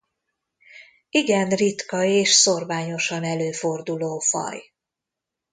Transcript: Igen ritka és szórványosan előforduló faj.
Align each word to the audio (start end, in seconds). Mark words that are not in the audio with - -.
Igen 1.09 1.49
ritka 1.49 2.03
és 2.03 2.29
szórványosan 2.31 3.23
előforduló 3.23 4.19
faj. 4.19 4.71